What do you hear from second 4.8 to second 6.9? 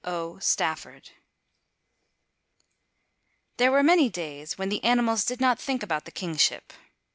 animals did not think about the kingship.